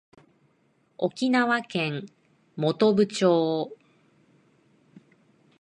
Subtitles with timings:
[0.97, 2.07] 沖縄県
[2.57, 3.77] 本部町